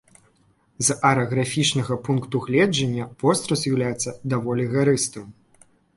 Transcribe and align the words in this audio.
З 0.87 0.93
араграфічнага 1.09 1.97
пункту 2.07 2.41
гледжання, 2.47 3.07
востраў 3.21 3.61
з'яўляецца 3.65 4.17
даволі 4.35 4.67
гарыстым. 4.73 5.29